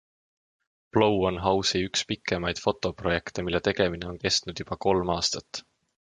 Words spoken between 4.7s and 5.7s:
kolm aastat.